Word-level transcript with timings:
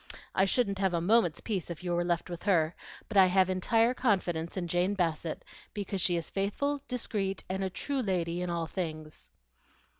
I 0.33 0.45
shouldn't 0.45 0.79
have 0.79 0.95
a 0.95 0.99
moment's 0.99 1.41
peace 1.41 1.69
if 1.69 1.83
you 1.83 1.93
were 1.93 2.03
left 2.03 2.27
with 2.27 2.41
her, 2.41 2.73
but 3.07 3.17
I 3.17 3.27
have 3.27 3.51
entire 3.51 3.93
confidence 3.93 4.57
in 4.57 4.67
Jane 4.67 4.95
Bassett 4.95 5.45
because 5.75 6.01
she 6.01 6.15
is 6.15 6.27
faithful, 6.31 6.81
discreet, 6.87 7.43
and 7.47 7.63
a 7.63 7.69
true 7.69 8.01
lady 8.01 8.41
in 8.41 8.49
all 8.49 8.65
things." 8.65 9.29